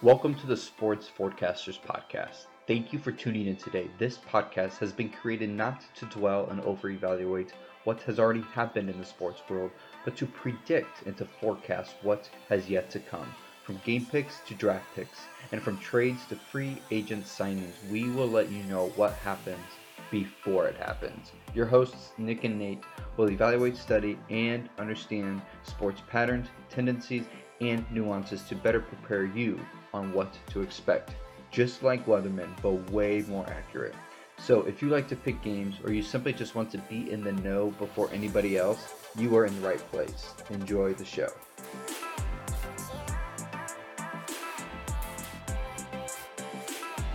Welcome 0.00 0.36
to 0.36 0.46
the 0.46 0.56
Sports 0.56 1.10
Forecasters 1.10 1.80
Podcast. 1.80 2.46
Thank 2.68 2.92
you 2.92 3.00
for 3.00 3.10
tuning 3.10 3.48
in 3.48 3.56
today. 3.56 3.90
This 3.98 4.16
podcast 4.30 4.78
has 4.78 4.92
been 4.92 5.10
created 5.10 5.50
not 5.50 5.82
to 5.96 6.06
dwell 6.06 6.46
and 6.50 6.60
over 6.60 6.90
evaluate 6.90 7.52
what 7.82 8.00
has 8.02 8.20
already 8.20 8.42
happened 8.42 8.88
in 8.88 8.96
the 9.00 9.04
sports 9.04 9.42
world, 9.50 9.72
but 10.04 10.16
to 10.18 10.24
predict 10.24 11.04
and 11.06 11.16
to 11.16 11.24
forecast 11.24 11.96
what 12.02 12.30
has 12.48 12.70
yet 12.70 12.90
to 12.90 13.00
come. 13.00 13.26
From 13.64 13.80
game 13.84 14.06
picks 14.06 14.38
to 14.46 14.54
draft 14.54 14.86
picks, 14.94 15.18
and 15.50 15.60
from 15.60 15.76
trades 15.78 16.24
to 16.28 16.36
free 16.36 16.80
agent 16.92 17.24
signings, 17.24 17.74
we 17.90 18.08
will 18.08 18.28
let 18.28 18.52
you 18.52 18.62
know 18.62 18.92
what 18.94 19.14
happens 19.14 19.66
before 20.12 20.68
it 20.68 20.76
happens. 20.76 21.32
Your 21.56 21.66
hosts, 21.66 22.12
Nick 22.18 22.44
and 22.44 22.56
Nate, 22.56 22.84
will 23.16 23.32
evaluate, 23.32 23.76
study, 23.76 24.16
and 24.30 24.68
understand 24.78 25.42
sports 25.64 26.02
patterns, 26.08 26.46
tendencies, 26.70 27.24
and 27.60 27.84
nuances 27.90 28.44
to 28.44 28.54
better 28.54 28.78
prepare 28.80 29.24
you 29.24 29.58
on 29.98 30.12
what 30.12 30.32
to 30.50 30.62
expect. 30.62 31.10
Just 31.50 31.82
like 31.82 32.06
Weatherman, 32.06 32.48
but 32.62 32.90
way 32.90 33.24
more 33.28 33.46
accurate. 33.48 33.94
So 34.38 34.62
if 34.62 34.80
you 34.80 34.88
like 34.88 35.08
to 35.08 35.16
pick 35.16 35.42
games 35.42 35.76
or 35.84 35.92
you 35.92 36.02
simply 36.02 36.32
just 36.32 36.54
want 36.54 36.70
to 36.70 36.78
be 36.78 37.10
in 37.10 37.22
the 37.22 37.32
know 37.32 37.70
before 37.72 38.08
anybody 38.12 38.56
else, 38.56 38.94
you 39.18 39.36
are 39.36 39.44
in 39.44 39.60
the 39.60 39.66
right 39.66 39.84
place. 39.90 40.32
Enjoy 40.50 40.94
the 40.94 41.04
show. 41.04 41.28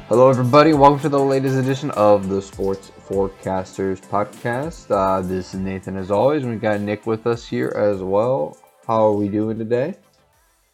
Hello, 0.09 0.29
everybody. 0.29 0.73
Welcome 0.73 0.99
to 0.99 1.09
the 1.09 1.19
latest 1.19 1.55
edition 1.55 1.89
of 1.91 2.27
the 2.27 2.41
Sports 2.41 2.91
Forecasters 3.07 4.01
podcast. 4.01 4.91
Uh, 4.91 5.21
this 5.21 5.53
is 5.53 5.59
Nathan, 5.59 5.95
as 5.95 6.11
always. 6.11 6.43
We 6.43 6.57
got 6.57 6.81
Nick 6.81 7.07
with 7.07 7.25
us 7.25 7.47
here 7.47 7.73
as 7.75 8.01
well. 8.01 8.57
How 8.85 9.07
are 9.07 9.13
we 9.13 9.29
doing 9.29 9.57
today? 9.57 9.95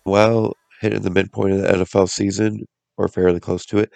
Well, 0.04 0.58
hitting 0.80 1.02
the 1.02 1.10
midpoint 1.10 1.54
of 1.54 1.62
the 1.62 1.68
NFL 1.68 2.10
season 2.10 2.66
or 2.98 3.08
fairly 3.08 3.40
close 3.40 3.66
to 3.68 3.78
it, 3.78 3.92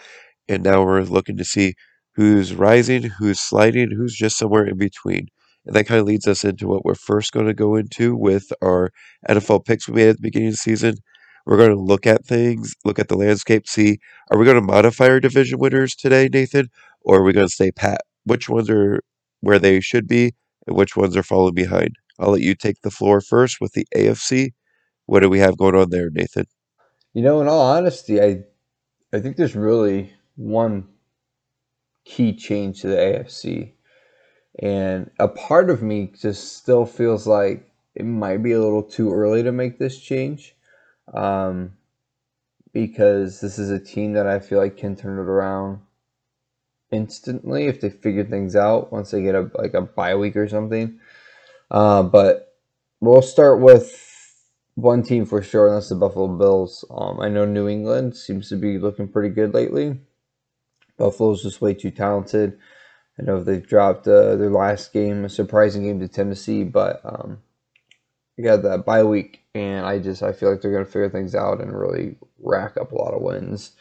and 0.47 0.63
now 0.63 0.83
we're 0.83 1.01
looking 1.03 1.37
to 1.37 1.45
see 1.45 1.73
who's 2.15 2.53
rising, 2.53 3.03
who's 3.03 3.39
sliding, 3.39 3.91
who's 3.91 4.15
just 4.15 4.37
somewhere 4.37 4.65
in 4.65 4.77
between. 4.77 5.27
And 5.65 5.75
that 5.75 5.85
kind 5.85 5.99
of 5.99 6.07
leads 6.07 6.27
us 6.27 6.43
into 6.43 6.67
what 6.67 6.83
we're 6.83 6.95
first 6.95 7.31
going 7.31 7.45
to 7.45 7.53
go 7.53 7.75
into 7.75 8.15
with 8.15 8.51
our 8.61 8.91
NFL 9.29 9.65
picks 9.65 9.87
we 9.87 9.95
made 9.95 10.09
at 10.09 10.17
the 10.17 10.21
beginning 10.21 10.49
of 10.49 10.53
the 10.53 10.57
season. 10.57 10.95
We're 11.45 11.57
going 11.57 11.71
to 11.71 11.81
look 11.81 12.05
at 12.05 12.25
things, 12.25 12.73
look 12.85 12.99
at 12.99 13.07
the 13.07 13.17
landscape, 13.17 13.67
see 13.67 13.99
are 14.31 14.37
we 14.37 14.45
going 14.45 14.55
to 14.55 14.61
modify 14.61 15.07
our 15.07 15.19
division 15.19 15.59
winners 15.59 15.95
today, 15.95 16.29
Nathan, 16.31 16.69
or 17.01 17.19
are 17.19 17.23
we 17.23 17.33
going 17.33 17.47
to 17.47 17.53
stay 17.53 17.71
pat? 17.71 18.01
Which 18.25 18.47
ones 18.49 18.69
are 18.69 19.01
where 19.41 19.59
they 19.59 19.81
should 19.81 20.07
be, 20.07 20.33
and 20.67 20.77
which 20.77 20.95
ones 20.95 21.17
are 21.17 21.23
falling 21.23 21.53
behind? 21.53 21.95
I'll 22.19 22.31
let 22.31 22.41
you 22.41 22.55
take 22.55 22.81
the 22.81 22.91
floor 22.91 23.19
first 23.19 23.57
with 23.59 23.73
the 23.73 23.85
AFC. 23.95 24.51
What 25.05 25.19
do 25.19 25.29
we 25.29 25.39
have 25.39 25.57
going 25.57 25.75
on 25.75 25.89
there, 25.89 26.09
Nathan? 26.09 26.45
You 27.13 27.21
know, 27.21 27.41
in 27.41 27.47
all 27.47 27.61
honesty, 27.61 28.21
I 28.21 28.43
I 29.13 29.19
think 29.19 29.37
there's 29.37 29.55
really 29.55 30.13
one 30.35 30.87
key 32.05 32.35
change 32.35 32.81
to 32.81 32.87
the 32.87 32.95
AFC. 32.95 33.73
And 34.59 35.11
a 35.19 35.27
part 35.27 35.69
of 35.69 35.81
me 35.81 36.11
just 36.19 36.57
still 36.57 36.85
feels 36.85 37.25
like 37.27 37.69
it 37.95 38.05
might 38.05 38.43
be 38.43 38.53
a 38.53 38.61
little 38.61 38.83
too 38.83 39.13
early 39.13 39.43
to 39.43 39.51
make 39.51 39.77
this 39.79 39.99
change. 39.99 40.55
Um, 41.13 41.73
because 42.71 43.39
this 43.39 43.59
is 43.59 43.69
a 43.69 43.79
team 43.79 44.13
that 44.13 44.25
I 44.25 44.39
feel 44.39 44.59
like 44.59 44.77
can 44.77 44.95
turn 44.95 45.19
it 45.19 45.29
around 45.29 45.79
instantly 46.91 47.67
if 47.67 47.81
they 47.81 47.89
figure 47.89 48.23
things 48.23 48.55
out 48.55 48.91
once 48.91 49.11
they 49.11 49.21
get 49.21 49.35
a 49.35 49.49
like 49.55 49.73
a 49.73 49.81
bye 49.81 50.15
week 50.15 50.35
or 50.35 50.47
something. 50.47 50.99
Uh, 51.69 52.03
but 52.03 52.55
we'll 52.99 53.21
start 53.21 53.59
with 53.59 54.12
one 54.75 55.03
team 55.03 55.25
for 55.25 55.41
sure, 55.41 55.67
and 55.67 55.75
that's 55.75 55.89
the 55.89 55.95
Buffalo 55.95 56.27
Bills. 56.27 56.83
Um, 56.89 57.19
I 57.19 57.29
know 57.29 57.45
New 57.45 57.67
England 57.67 58.15
seems 58.15 58.49
to 58.49 58.55
be 58.55 58.77
looking 58.77 59.07
pretty 59.07 59.29
good 59.29 59.53
lately. 59.53 59.99
Buffalo's 60.97 61.43
just 61.43 61.61
way 61.61 61.73
too 61.73 61.91
talented. 61.91 62.57
I 63.19 63.23
know 63.23 63.43
they've 63.43 63.65
dropped 63.65 64.07
uh, 64.07 64.35
their 64.35 64.49
last 64.49 64.91
game, 64.91 65.25
a 65.25 65.29
surprising 65.29 65.83
game 65.83 65.99
to 65.99 66.07
Tennessee, 66.07 66.63
but 66.63 67.01
um, 67.03 67.39
they 68.35 68.43
got 68.43 68.63
that 68.63 68.85
bye 68.85 69.03
week, 69.03 69.43
and 69.53 69.85
I 69.85 69.99
just 69.99 70.23
I 70.23 70.31
feel 70.31 70.49
like 70.49 70.61
they're 70.61 70.71
going 70.71 70.85
to 70.85 70.91
figure 70.91 71.09
things 71.09 71.35
out 71.35 71.61
and 71.61 71.77
really 71.77 72.17
rack 72.39 72.77
up 72.77 72.91
a 72.91 72.95
lot 72.95 73.13
of 73.13 73.21
wins, 73.21 73.73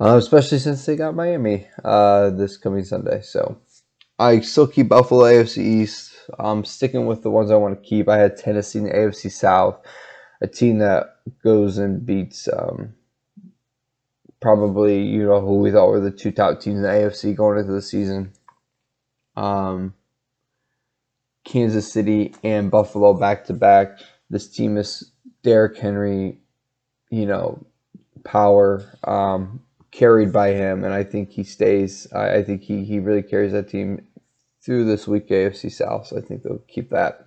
uh, 0.00 0.16
especially 0.16 0.58
since 0.58 0.86
they 0.86 0.94
got 0.94 1.16
Miami 1.16 1.66
uh, 1.84 2.30
this 2.30 2.56
coming 2.56 2.84
Sunday. 2.84 3.20
So 3.22 3.58
I 4.20 4.40
still 4.40 4.68
keep 4.68 4.88
Buffalo 4.88 5.24
AFC 5.24 5.58
East. 5.58 6.12
I'm 6.38 6.64
sticking 6.64 7.06
with 7.06 7.22
the 7.22 7.30
ones 7.30 7.50
I 7.50 7.56
want 7.56 7.82
to 7.82 7.88
keep. 7.88 8.08
I 8.08 8.18
had 8.18 8.36
Tennessee 8.36 8.78
in 8.78 8.84
the 8.84 8.92
AFC 8.92 9.32
South 9.32 9.84
a 10.40 10.46
team 10.46 10.78
that 10.78 11.16
goes 11.42 11.78
and 11.78 12.04
beats 12.04 12.48
um, 12.48 12.94
probably 14.40 15.02
you 15.02 15.24
know 15.24 15.40
who 15.40 15.58
we 15.58 15.70
thought 15.70 15.88
were 15.88 16.00
the 16.00 16.10
two 16.10 16.32
top 16.32 16.60
teams 16.60 16.76
in 16.76 16.82
the 16.82 16.88
AFC 16.88 17.34
going 17.34 17.58
into 17.58 17.72
the 17.72 17.82
season. 17.82 18.32
Um, 19.36 19.94
Kansas 21.44 21.90
City 21.90 22.34
and 22.42 22.70
Buffalo 22.70 23.14
back 23.14 23.44
to 23.46 23.52
back. 23.52 23.98
This 24.28 24.48
team 24.48 24.76
is 24.76 25.10
Derrick 25.42 25.78
Henry, 25.78 26.38
you 27.10 27.26
know, 27.26 27.64
power 28.24 28.84
um, 29.04 29.62
carried 29.90 30.32
by 30.32 30.52
him, 30.52 30.84
and 30.84 30.92
I 30.92 31.04
think 31.04 31.30
he 31.30 31.44
stays. 31.44 32.06
I, 32.12 32.36
I 32.36 32.44
think 32.44 32.62
he 32.62 32.84
he 32.84 32.98
really 32.98 33.22
carries 33.22 33.52
that 33.52 33.68
team 33.68 34.06
through 34.64 34.84
this 34.84 35.08
week 35.08 35.28
AFC 35.28 35.72
South. 35.72 36.06
So 36.06 36.18
I 36.18 36.20
think 36.20 36.42
they'll 36.42 36.58
keep 36.68 36.90
that. 36.90 37.26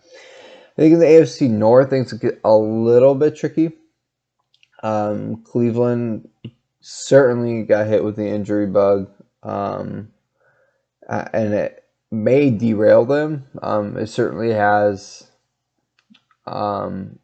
I 0.78 0.82
think 0.82 0.94
in 0.94 1.00
the 1.00 1.06
AFC 1.06 1.50
North, 1.50 1.90
things 1.90 2.14
get 2.14 2.40
a 2.44 2.56
little 2.56 3.16
bit 3.16 3.36
tricky. 3.36 3.72
Um, 4.82 5.44
Cleveland 5.44 6.30
certainly 6.82 7.64
got 7.64 7.88
hit 7.88 8.04
with 8.04 8.16
the 8.16 8.28
injury 8.28 8.68
bug, 8.68 9.10
um, 9.44 10.10
and 11.08 11.54
it 11.54 11.84
may 12.12 12.50
derail 12.50 13.06
them. 13.06 13.46
Um, 13.62 13.98
it 13.98 14.08
certainly 14.08 14.52
has. 14.52 15.28
Um, 16.46 17.20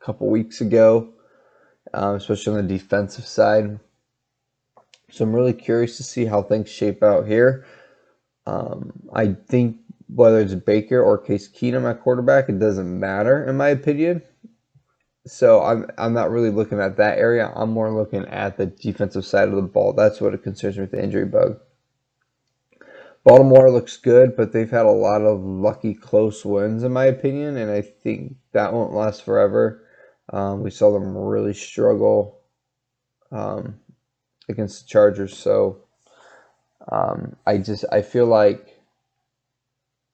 a 0.00 0.04
couple 0.04 0.28
weeks 0.28 0.60
ago, 0.60 1.08
um, 1.94 2.16
especially 2.16 2.58
on 2.58 2.66
the 2.66 2.74
defensive 2.74 3.26
side. 3.26 3.78
So 5.10 5.24
I'm 5.24 5.34
really 5.34 5.52
curious 5.52 5.96
to 5.96 6.02
see 6.02 6.26
how 6.26 6.42
things 6.42 6.68
shape 6.68 7.02
out 7.02 7.26
here. 7.26 7.64
Um, 8.46 8.92
I 9.12 9.34
think 9.48 9.78
whether 10.08 10.40
it's 10.40 10.54
Baker 10.54 11.02
or 11.02 11.18
Case 11.18 11.48
Keenum 11.48 11.88
at 11.90 12.00
quarterback, 12.00 12.48
it 12.48 12.58
doesn't 12.58 13.00
matter 13.00 13.44
in 13.44 13.56
my 13.56 13.68
opinion. 13.68 14.22
So 15.26 15.62
I'm 15.62 15.86
I'm 15.98 16.12
not 16.12 16.30
really 16.30 16.50
looking 16.50 16.80
at 16.80 16.96
that 16.98 17.18
area. 17.18 17.52
I'm 17.54 17.70
more 17.70 17.92
looking 17.92 18.24
at 18.26 18.56
the 18.56 18.66
defensive 18.66 19.26
side 19.26 19.48
of 19.48 19.56
the 19.56 19.62
ball. 19.62 19.92
That's 19.92 20.20
what 20.20 20.34
it 20.34 20.44
concerns 20.44 20.76
me 20.76 20.82
with 20.82 20.92
the 20.92 21.02
injury 21.02 21.26
bug. 21.26 21.58
Baltimore 23.24 23.72
looks 23.72 23.96
good, 23.96 24.36
but 24.36 24.52
they've 24.52 24.70
had 24.70 24.86
a 24.86 24.90
lot 24.90 25.22
of 25.22 25.40
lucky 25.40 25.94
close 25.94 26.44
wins 26.44 26.84
in 26.84 26.92
my 26.92 27.06
opinion, 27.06 27.56
and 27.56 27.72
I 27.72 27.82
think 27.82 28.36
that 28.52 28.72
won't 28.72 28.92
last 28.92 29.24
forever. 29.24 29.82
Um, 30.32 30.62
we 30.62 30.70
saw 30.70 30.92
them 30.92 31.16
really 31.16 31.54
struggle 31.54 32.38
um, 33.32 33.80
against 34.48 34.82
the 34.82 34.88
Chargers, 34.88 35.36
so 35.36 35.78
um, 36.90 37.34
I 37.44 37.58
just 37.58 37.84
I 37.90 38.02
feel 38.02 38.26
like 38.26 38.75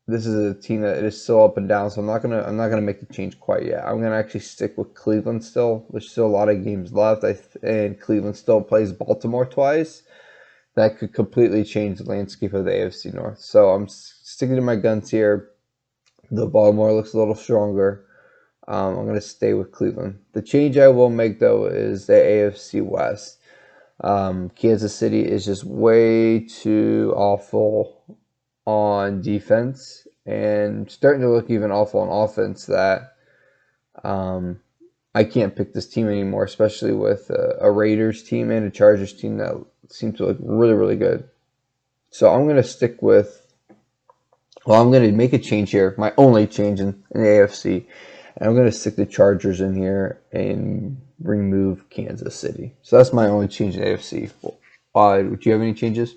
this 0.09 0.27
is 0.27 0.35
a 0.35 0.61
team 0.61 0.81
that 0.81 1.03
is 1.05 1.23
still 1.23 1.45
up 1.45 1.57
and 1.57 1.69
down, 1.69 1.91
so 1.91 2.01
I'm 2.01 2.07
not 2.07 2.23
gonna 2.23 2.43
I'm 2.43 2.57
not 2.57 2.69
gonna 2.69 2.83
make 2.83 3.01
the 3.01 3.15
change 3.15 3.39
quite 3.39 3.65
yet. 3.65 3.85
I'm 3.85 4.03
gonna 4.03 4.17
actually 4.17 4.41
stick 4.41 4.77
with 4.77 4.95
Cleveland 4.95 5.45
still. 5.45 5.87
There's 5.91 6.11
still 6.11 6.27
a 6.27 6.29
lot 6.29 6.49
of 6.49 6.65
games 6.65 6.93
left, 6.93 7.23
I 7.25 7.35
th- 7.35 7.57
and 7.63 8.01
Cleveland 8.01 8.37
still 8.37 8.61
plays 8.61 8.93
Baltimore 8.93 9.47
twice. 9.47 10.03
That 10.75 10.99
could 10.99 11.13
completely 11.13 11.65
change 11.65 11.99
the 11.99 12.05
landscape 12.05 12.53
of 12.55 12.65
the 12.65 12.73
AFC 12.73 13.15
North. 13.15 13.39
So 13.39 13.71
I'm 13.71 13.87
sticking 13.89 14.57
to 14.57 14.63
my 14.63 14.77
guns 14.77 15.11
here. 15.11 15.51
The 16.31 16.47
Baltimore 16.47 16.93
looks 16.95 17.13
a 17.13 17.19
little 17.19 17.35
stronger. 17.35 18.07
Um, 18.67 18.99
I'm 18.99 19.07
gonna 19.07 19.21
stay 19.21 19.55
with 19.55 19.71
Cleveland. 19.71 20.19
The 20.33 20.43
change 20.43 20.79
I 20.79 20.89
will 20.89 21.11
make 21.11 21.39
though 21.39 21.67
is 21.67 22.07
the 22.07 22.15
AFC 22.15 22.85
West. 22.85 23.39
Um, 24.01 24.51
Kansas 24.57 24.95
City 24.95 25.25
is 25.25 25.45
just 25.45 25.63
way 25.63 26.41
too 26.41 27.13
awful 27.17 28.03
on 28.65 29.23
defense 29.23 30.07
and 30.25 30.91
starting 30.91 31.23
to 31.23 31.31
look 31.31 31.51
even 31.51 31.71
awful 31.71 32.01
on 32.01 32.09
offense 32.09 32.67
that 32.67 33.15
um, 34.05 34.61
I 35.15 35.25
can't 35.25 35.55
pick 35.55 35.75
this 35.75 35.87
team 35.87 36.09
anymore, 36.09 36.45
especially 36.45 36.93
with 36.93 37.29
a, 37.31 37.59
a, 37.61 37.71
Raiders 37.71 38.23
team 38.23 38.51
and 38.51 38.67
a 38.67 38.71
Chargers 38.71 39.13
team 39.13 39.37
that 39.39 39.65
seems 39.89 40.17
to 40.17 40.27
look 40.27 40.39
really, 40.41 40.75
really 40.75 40.97
good. 40.97 41.29
So 42.11 42.33
I'm 42.33 42.45
going 42.45 42.57
to 42.57 42.63
stick 42.63 43.03
with, 43.03 43.47
well, 44.65 44.81
I'm 44.81 44.91
going 44.91 45.03
to 45.03 45.17
make 45.17 45.33
a 45.33 45.39
change 45.39 45.71
here, 45.71 45.95
my 45.99 46.13
only 46.17 46.47
change 46.47 46.81
in, 46.81 47.03
in 47.11 47.23
the 47.23 47.29
AFC. 47.29 47.87
And 48.37 48.49
I'm 48.49 48.55
going 48.55 48.67
to 48.67 48.73
stick 48.73 48.97
the 48.97 49.07
Chargers 49.07 49.61
in 49.61 49.75
here 49.75 50.21
and 50.33 51.01
remove 51.21 51.91
Kansas 51.91 52.35
City. 52.35 52.75
So 52.83 52.97
that's 52.97 53.13
my 53.13 53.27
only 53.27 53.49
change 53.49 53.77
in 53.77 53.83
the 53.83 53.89
AFC. 53.89 54.33
Uh, 54.95 55.23
do 55.23 55.39
you 55.43 55.53
have 55.53 55.61
any 55.61 55.75
changes? 55.75 56.15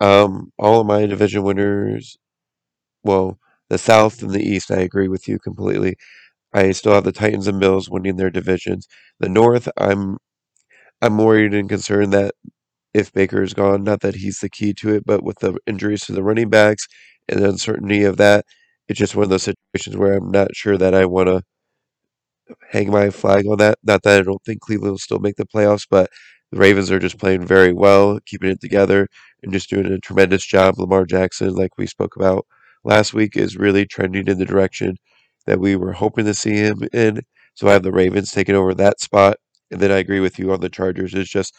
Um, 0.00 0.52
all 0.58 0.80
of 0.80 0.86
my 0.86 1.06
division 1.06 1.42
winners, 1.42 2.16
well, 3.04 3.38
the 3.70 3.78
South 3.78 4.22
and 4.22 4.32
the 4.32 4.42
East, 4.42 4.70
I 4.70 4.78
agree 4.80 5.08
with 5.08 5.28
you 5.28 5.38
completely. 5.38 5.96
I 6.54 6.72
still 6.72 6.94
have 6.94 7.04
the 7.04 7.12
Titans 7.12 7.48
and 7.48 7.60
Bills 7.60 7.90
winning 7.90 8.16
their 8.16 8.30
divisions. 8.30 8.88
The 9.20 9.28
North, 9.30 9.68
I'm 9.78 10.18
I'm 11.02 11.18
worried 11.18 11.54
and 11.54 11.68
concerned 11.68 12.12
that 12.14 12.34
if 12.94 13.12
Baker 13.12 13.42
is 13.42 13.54
gone, 13.54 13.84
not 13.84 14.00
that 14.02 14.16
he's 14.16 14.40
the 14.40 14.50
key 14.50 14.74
to 14.74 14.94
it, 14.94 15.04
but 15.06 15.22
with 15.24 15.38
the 15.40 15.58
injuries 15.66 16.02
to 16.06 16.12
the 16.12 16.22
running 16.24 16.50
backs 16.50 16.86
and 17.28 17.40
the 17.42 17.50
uncertainty 17.50 18.04
of 18.04 18.16
that, 18.18 18.46
it's 18.88 18.98
just 18.98 19.16
one 19.16 19.24
of 19.24 19.30
those 19.30 19.44
situations 19.44 19.96
where 19.96 20.14
I'm 20.14 20.30
not 20.30 20.56
sure 20.56 20.78
that 20.78 20.94
I 20.94 21.06
want 21.06 21.28
to 21.28 21.42
hang 22.70 22.90
my 22.90 23.10
flag 23.10 23.46
on 23.46 23.58
that. 23.58 23.78
Not 23.82 24.02
that 24.02 24.20
I 24.20 24.22
don't 24.22 24.42
think 24.44 24.60
Cleveland 24.60 24.92
will 24.92 24.98
still 24.98 25.18
make 25.18 25.36
the 25.36 25.46
playoffs, 25.46 25.86
but 25.90 26.10
the 26.52 26.58
Ravens 26.58 26.90
are 26.90 26.98
just 26.98 27.18
playing 27.18 27.46
very 27.46 27.72
well, 27.72 28.18
keeping 28.26 28.50
it 28.50 28.60
together, 28.60 29.08
and 29.42 29.52
just 29.52 29.70
doing 29.70 29.86
a 29.86 29.98
tremendous 29.98 30.44
job. 30.44 30.78
Lamar 30.78 31.04
Jackson, 31.04 31.54
like 31.54 31.76
we 31.78 31.86
spoke 31.86 32.16
about 32.16 32.46
last 32.84 33.14
week, 33.14 33.36
is 33.36 33.56
really 33.56 33.86
trending 33.86 34.28
in 34.28 34.38
the 34.38 34.44
direction 34.44 34.96
that 35.46 35.60
we 35.60 35.76
were 35.76 35.92
hoping 35.92 36.24
to 36.26 36.34
see 36.34 36.56
him 36.56 36.82
in. 36.92 37.22
So 37.54 37.68
I 37.68 37.72
have 37.72 37.82
the 37.82 37.92
Ravens 37.92 38.30
taking 38.30 38.54
over 38.54 38.74
that 38.74 39.00
spot. 39.00 39.36
And 39.70 39.80
then 39.80 39.90
I 39.90 39.98
agree 39.98 40.20
with 40.20 40.38
you 40.38 40.52
on 40.52 40.60
the 40.60 40.68
Chargers. 40.68 41.14
It's 41.14 41.30
just 41.30 41.54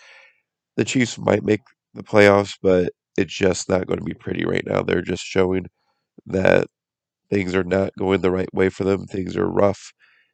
the 0.78 0.86
Chiefs 0.86 1.18
might 1.18 1.44
make 1.44 1.62
the 1.94 2.04
playoffs, 2.04 2.57
but 2.62 2.94
it's 3.18 3.33
just 3.33 3.68
not 3.69 3.88
going 3.88 4.00
to 4.00 4.06
be 4.06 4.13
pretty 4.13 4.45
right 4.45 4.63
now. 4.66 4.81
They're 4.83 5.01
just 5.01 5.24
showing 5.24 5.68
that 6.28 6.68
things 7.30 7.56
are 7.56 7.63
not 7.63 7.92
going 7.98 8.22
the 8.22 8.31
right 8.31 8.54
way 8.54 8.69
for 8.69 8.83
them. 8.83 9.06
Things 9.06 9.36
are 9.36 9.48
rough. 9.48 9.92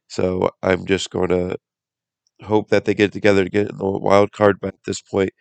So 0.08 0.52
I'm 0.62 0.86
just 0.86 1.10
going 1.10 1.30
to 1.30 1.58
hope 2.44 2.69
that 2.69 2.86
they 2.86 2.94
get 2.94 3.12
together 3.12 3.44
to 3.44 3.50
get 3.50 3.69
in 3.69 3.78
the 3.78 3.86
wild 3.86 4.31
card. 4.31 4.57
But 4.62 4.75
at 4.75 4.84
this 4.86 5.01
point, 5.01 5.31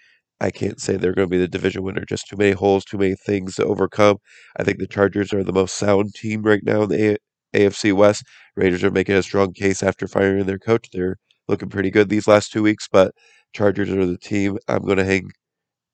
I 0.41 0.51
can't 0.51 0.81
say 0.81 0.97
they're 0.97 1.15
going 1.15 1.29
to 1.29 1.31
be 1.31 1.39
the 1.39 1.49
division 1.49 1.83
winner. 1.83 2.05
Just 2.05 2.29
too 2.29 2.37
many 2.37 2.53
holes, 2.53 2.85
too 2.85 2.99
many 2.99 3.15
things 3.15 3.57
to 3.57 3.65
overcome. 3.65 4.19
I 4.57 4.65
think 4.65 4.79
the 4.79 4.87
Chargers 4.87 5.33
are 5.33 5.45
the 5.45 5.53
most 5.53 5.77
sound 5.77 6.15
team 6.15 6.43
right 6.43 6.63
now 6.65 6.83
in 6.83 6.89
the 6.91 7.19
AFC 7.55 7.93
West. 7.93 8.25
Raiders 8.57 8.85
are 8.85 8.91
making 8.91 9.15
a 9.17 9.23
strong 9.23 9.53
case 9.53 9.83
after 9.83 10.07
firing 10.09 10.47
their 10.47 10.59
coach. 10.59 10.89
They're 10.93 11.17
looking 11.49 11.69
pretty 11.69 11.91
good 11.91 12.09
these 12.09 12.29
last 12.29 12.53
two 12.53 12.63
weeks, 12.63 12.89
but 12.91 13.13
Chargers 13.55 13.91
are 13.91 14.07
the 14.07 14.19
team 14.19 14.59
I'm 14.69 14.85
going 14.85 14.99
to 14.99 15.05
hang 15.05 15.31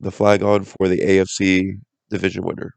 the 0.01 0.13
flag 0.13 0.43
on 0.43 0.65
for 0.65 0.89
the 0.89 1.01
AFC 1.01 1.75
division 2.11 2.45
winner. 2.45 2.75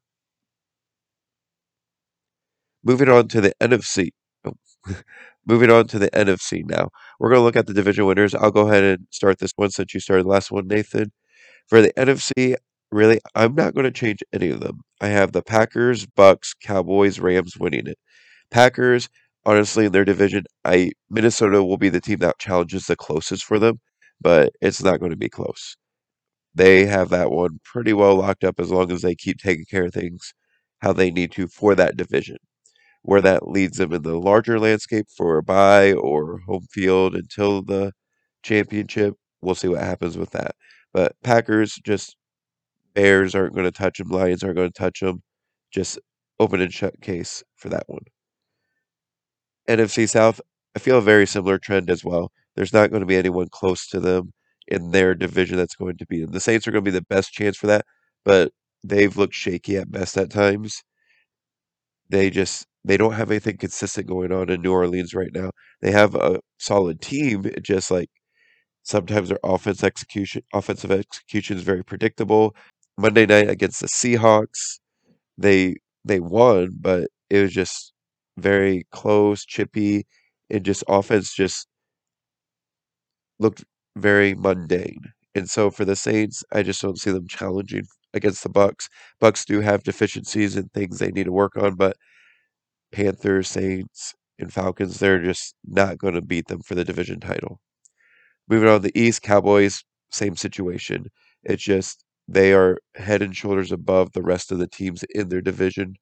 Moving 2.84 3.10
on 3.10 3.28
to 3.30 3.42
the 3.42 3.54
NFC. 3.60 4.12
Oh. 4.46 4.54
Moving 5.46 5.72
on 5.72 5.88
to 5.88 6.00
the 6.00 6.10
NFC 6.12 6.64
now. 6.66 6.90
We're 7.20 7.30
going 7.30 7.40
to 7.40 7.44
look 7.44 7.56
at 7.56 7.68
the 7.68 7.74
division 7.74 8.06
winners. 8.06 8.36
I'll 8.36 8.52
go 8.52 8.68
ahead 8.68 8.84
and 8.84 9.08
start 9.12 9.40
this 9.40 9.54
one 9.56 9.72
since 9.72 9.94
you 9.94 10.00
started 10.00 10.24
the 10.26 10.30
last 10.30 10.52
one, 10.52 10.68
Nathan. 10.68 11.12
For 11.68 11.82
the 11.82 11.94
NFC, 11.94 12.56
really, 12.92 13.20
I'm 13.36 13.56
not 13.56 13.74
going 13.74 13.86
to 13.86 13.92
change 13.92 14.24
any 14.34 14.50
of 14.50 14.60
them. 14.62 14.82
I 15.02 15.08
have 15.08 15.32
the 15.32 15.42
Packers, 15.44 16.06
Bucs, 16.08 16.54
Cowboys, 16.62 17.20
Rams 17.20 17.58
winning 17.60 17.88
it. 17.88 17.98
Packers, 18.52 19.10
honestly, 19.46 19.86
in 19.86 19.92
their 19.94 20.06
division, 20.06 20.46
I 20.66 20.92
Minnesota 21.10 21.64
will 21.64 21.78
be 21.78 21.90
the 21.90 22.02
team 22.02 22.20
that 22.20 22.40
challenges 22.40 22.88
the 22.88 22.96
closest 22.96 23.46
for 23.46 23.60
them, 23.60 23.80
but 24.22 24.54
it's 24.62 24.84
not 24.84 25.00
going 25.00 25.12
to 25.12 25.18
be 25.18 25.30
close. 25.30 25.78
They 26.56 26.86
have 26.86 27.10
that 27.10 27.32
one 27.32 27.60
pretty 27.64 27.94
well 27.94 28.16
locked 28.16 28.44
up 28.46 28.60
as 28.60 28.72
long 28.72 28.92
as 28.92 29.02
they 29.02 29.16
keep 29.16 29.40
taking 29.40 29.66
care 29.66 29.86
of 29.86 29.94
things 29.94 30.34
how 30.82 30.94
they 30.94 31.12
need 31.12 31.32
to 31.34 31.48
for 31.48 31.76
that 31.76 31.98
division. 31.98 32.38
Where 33.04 33.22
that 33.22 33.48
leads 33.48 33.78
them 33.78 33.94
in 33.94 34.04
the 34.04 34.20
larger 34.20 34.60
landscape 34.60 35.08
for 35.16 35.38
a 35.38 35.44
bye 35.44 35.94
or 35.94 36.40
home 36.48 36.68
field 36.72 37.16
until 37.16 37.64
the 37.64 37.94
championship, 38.44 39.16
we'll 39.42 39.56
see 39.56 39.68
what 39.68 39.82
happens 39.82 40.18
with 40.18 40.32
that. 40.32 40.56
But 40.94 41.16
Packers, 41.24 41.80
just 41.84 42.16
Bears 42.94 43.36
aren't 43.36 43.56
going 43.56 43.66
to 43.66 43.72
touch 43.72 43.98
them, 43.98 44.10
Lions 44.10 44.44
aren't 44.44 44.58
going 44.58 44.72
to 44.72 44.80
touch 44.80 45.00
them. 45.00 45.24
Just 45.72 46.00
open 46.40 46.62
and 46.62 46.74
shut 46.74 47.02
case 47.02 47.44
for 47.56 47.70
that 47.70 47.84
one. 47.88 48.04
NFC 49.70 50.08
South, 50.08 50.42
I 50.76 50.80
feel 50.80 50.98
a 50.98 51.02
very 51.02 51.26
similar 51.26 51.58
trend 51.58 51.90
as 51.90 52.04
well. 52.04 52.32
There's 52.56 52.74
not 52.74 52.90
going 52.90 53.02
to 53.02 53.06
be 53.08 53.16
anyone 53.16 53.48
close 53.52 53.88
to 53.90 54.00
them 54.00 54.34
in 54.68 54.92
their 54.92 55.16
division 55.16 55.58
that's 55.58 55.76
going 55.76 55.98
to 55.98 56.06
be. 56.06 56.26
The 56.26 56.40
Saints 56.40 56.68
are 56.68 56.72
going 56.72 56.84
to 56.84 56.92
be 56.92 56.98
the 56.98 57.06
best 57.06 57.32
chance 57.32 57.58
for 57.58 57.68
that, 57.68 57.86
but 58.26 58.52
they've 58.84 59.16
looked 59.16 59.34
shaky 59.34 59.78
at 59.78 59.92
best 59.92 60.18
at 60.18 60.30
times. 60.30 60.84
They 62.10 62.30
just 62.30 62.68
they 62.86 62.98
don't 62.98 63.14
have 63.14 63.32
anything 63.32 63.58
consistent 63.58 64.08
going 64.08 64.32
on 64.32 64.50
in 64.50 64.62
New 64.62 64.72
Orleans 64.74 65.14
right 65.14 65.32
now. 65.34 65.52
They 65.82 65.92
have 65.92 66.16
a 66.16 66.40
solid 66.60 67.02
team, 67.02 67.46
just 67.64 67.92
like 67.92 68.10
sometimes 68.84 69.30
their 69.30 69.40
offense 69.44 69.84
execution 69.84 70.44
offensive 70.54 70.92
execution 70.92 71.58
is 71.58 71.64
very 71.64 71.84
predictable. 71.84 72.56
Monday 72.98 73.26
night 73.26 73.50
against 73.50 73.82
the 73.82 73.88
Seahawks, 73.88 74.80
they 75.38 75.76
they 76.06 76.20
won, 76.20 76.78
but 76.80 77.10
it 77.30 77.42
was 77.42 77.54
just 77.54 77.94
very 78.38 78.86
close, 78.92 79.46
chippy, 79.46 80.06
and 80.50 80.66
just 80.66 80.84
offense 80.88 81.34
just 81.36 81.68
looked 83.40 83.64
very 83.96 84.36
mundane. 84.36 85.02
And 85.36 85.50
so 85.50 85.72
for 85.72 85.86
the 85.86 85.96
Saints, 85.96 86.44
I 86.52 86.64
just 86.64 86.82
don't 86.82 87.00
see 87.00 87.12
them 87.12 87.28
challenging 87.28 87.86
against 88.14 88.44
the 88.44 88.50
Bucs. 88.50 88.88
Bucs 89.22 89.46
do 89.46 89.62
have 89.62 89.84
deficiencies 89.84 90.56
and 90.56 90.72
things 90.74 91.00
they 91.00 91.12
need 91.12 91.26
to 91.26 91.32
work 91.32 91.56
on, 91.58 91.76
but 91.76 91.96
Panthers, 92.92 93.50
Saints, 93.50 94.14
and 94.40 94.54
Falcons, 94.54 95.00
they're 95.00 95.24
just 95.24 95.56
not 95.66 95.98
going 95.98 96.14
to 96.16 96.22
beat 96.22 96.48
them 96.48 96.62
for 96.62 96.76
the 96.76 96.86
division 96.86 97.20
title. 97.20 97.62
Moving 98.50 98.70
on 98.70 98.82
to 98.82 98.90
the 98.90 99.00
East, 99.00 99.22
Cowboys, 99.24 99.84
same 100.12 100.36
situation. 100.36 101.08
It's 101.44 101.64
just 101.64 102.06
they 102.28 102.54
are 102.54 102.78
head 102.96 103.22
and 103.24 103.36
shoulders 103.36 103.72
above 103.72 104.14
the 104.14 104.24
rest 104.24 104.52
of 104.52 104.60
the 104.60 104.68
teams 104.68 105.04
in 105.16 105.30
their 105.30 105.42
division. 105.42 105.96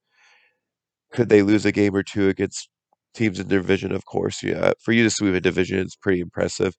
Could 1.12 1.30
they 1.30 1.41
lose 1.44 1.65
a 1.65 1.71
game 1.71 1.95
or 1.95 2.03
two 2.03 2.30
against 2.30 2.69
teams 3.13 3.39
in 3.39 3.47
their 3.47 3.59
division? 3.59 3.92
Of 3.92 4.06
course, 4.06 4.42
yeah. 4.44 4.74
For 4.83 4.92
you 4.92 5.03
to 5.03 5.09
sweep 5.09 5.35
a 5.35 5.42
division, 5.42 5.80
it's 5.80 5.95
pretty 5.95 6.19
impressive. 6.19 6.75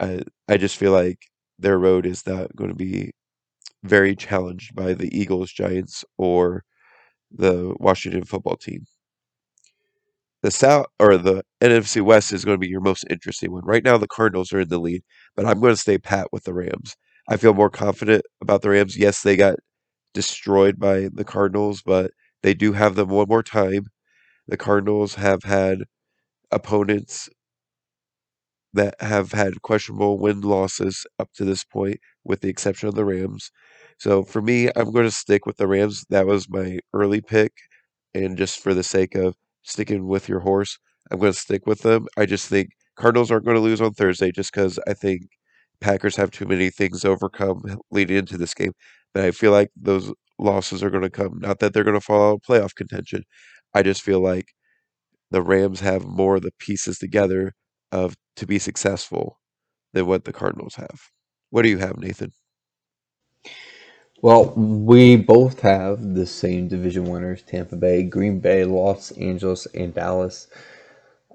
I 0.00 0.22
I 0.48 0.56
just 0.58 0.76
feel 0.78 0.92
like 0.92 1.18
their 1.58 1.78
road 1.78 2.06
is 2.06 2.26
not 2.26 2.56
going 2.56 2.70
to 2.70 2.76
be 2.76 3.12
very 3.84 4.16
challenged 4.16 4.74
by 4.76 4.94
the 4.94 5.10
Eagles, 5.18 5.52
Giants, 5.52 6.04
or 6.18 6.64
the 7.32 7.74
Washington 7.80 8.24
football 8.24 8.56
team. 8.56 8.86
The 10.44 10.50
South 10.50 10.88
or 11.00 11.16
the 11.16 11.42
NFC 11.62 12.02
West 12.02 12.30
is 12.30 12.44
going 12.44 12.56
to 12.56 12.60
be 12.60 12.68
your 12.68 12.82
most 12.82 13.06
interesting 13.08 13.50
one. 13.50 13.64
Right 13.64 13.82
now, 13.82 13.96
the 13.96 14.06
Cardinals 14.06 14.52
are 14.52 14.60
in 14.60 14.68
the 14.68 14.78
lead, 14.78 15.02
but 15.34 15.46
I'm 15.46 15.58
going 15.58 15.72
to 15.72 15.80
stay 15.80 15.96
pat 15.96 16.28
with 16.32 16.44
the 16.44 16.52
Rams. 16.52 16.96
I 17.30 17.38
feel 17.38 17.54
more 17.54 17.70
confident 17.70 18.26
about 18.42 18.60
the 18.60 18.68
Rams. 18.68 18.98
Yes, 18.98 19.22
they 19.22 19.36
got 19.36 19.56
destroyed 20.12 20.78
by 20.78 21.08
the 21.14 21.24
Cardinals, 21.24 21.80
but 21.80 22.10
they 22.42 22.52
do 22.52 22.74
have 22.74 22.94
them 22.94 23.08
one 23.08 23.26
more 23.26 23.42
time. 23.42 23.86
The 24.46 24.58
Cardinals 24.58 25.14
have 25.14 25.44
had 25.44 25.84
opponents 26.50 27.30
that 28.74 28.96
have 29.00 29.32
had 29.32 29.62
questionable 29.62 30.18
win 30.18 30.42
losses 30.42 31.06
up 31.18 31.30
to 31.36 31.46
this 31.46 31.64
point, 31.64 32.00
with 32.22 32.42
the 32.42 32.50
exception 32.50 32.88
of 32.88 32.96
the 32.96 33.06
Rams. 33.06 33.50
So 33.98 34.22
for 34.22 34.42
me, 34.42 34.68
I'm 34.76 34.92
going 34.92 35.06
to 35.06 35.10
stick 35.10 35.46
with 35.46 35.56
the 35.56 35.66
Rams. 35.66 36.04
That 36.10 36.26
was 36.26 36.50
my 36.50 36.80
early 36.92 37.22
pick, 37.22 37.54
and 38.12 38.36
just 38.36 38.60
for 38.60 38.74
the 38.74 38.82
sake 38.82 39.14
of 39.14 39.36
sticking 39.64 40.06
with 40.06 40.28
your 40.28 40.40
horse, 40.40 40.78
I'm 41.10 41.18
going 41.18 41.32
to 41.32 41.38
stick 41.38 41.66
with 41.66 41.82
them. 41.82 42.06
I 42.16 42.26
just 42.26 42.48
think 42.48 42.70
Cardinals 42.96 43.30
aren't 43.30 43.44
going 43.44 43.56
to 43.56 43.62
lose 43.62 43.80
on 43.80 43.92
Thursday, 43.94 44.30
just 44.32 44.52
because 44.52 44.78
I 44.88 44.94
think 44.94 45.22
Packers 45.80 46.16
have 46.16 46.30
too 46.30 46.46
many 46.46 46.70
things 46.70 47.02
to 47.02 47.08
overcome 47.08 47.62
leading 47.90 48.16
into 48.18 48.38
this 48.38 48.54
game. 48.54 48.72
But 49.12 49.24
I 49.24 49.30
feel 49.32 49.52
like 49.52 49.70
those 49.76 50.12
losses 50.38 50.82
are 50.82 50.90
going 50.90 51.02
to 51.02 51.10
come. 51.10 51.38
Not 51.40 51.58
that 51.60 51.74
they're 51.74 51.84
going 51.84 51.94
to 51.94 52.00
fall 52.00 52.30
out 52.30 52.34
of 52.34 52.42
playoff 52.42 52.74
contention. 52.74 53.24
I 53.74 53.82
just 53.82 54.02
feel 54.02 54.20
like 54.20 54.46
the 55.30 55.42
Rams 55.42 55.80
have 55.80 56.06
more 56.06 56.36
of 56.36 56.42
the 56.42 56.52
pieces 56.58 56.98
together 56.98 57.52
of 57.92 58.16
to 58.36 58.46
be 58.46 58.58
successful 58.58 59.38
than 59.92 60.06
what 60.06 60.24
the 60.24 60.32
Cardinals 60.32 60.76
have. 60.76 61.00
What 61.50 61.62
do 61.62 61.68
you 61.68 61.78
have, 61.78 61.98
Nathan? 61.98 62.32
Well, 64.24 64.54
we 64.56 65.16
both 65.16 65.60
have 65.60 66.14
the 66.14 66.24
same 66.24 66.66
division 66.66 67.10
winners 67.10 67.42
Tampa 67.42 67.76
Bay, 67.76 68.04
Green 68.04 68.40
Bay, 68.40 68.64
Los 68.64 69.10
Angeles, 69.18 69.66
and 69.74 69.92
Dallas. 69.92 70.46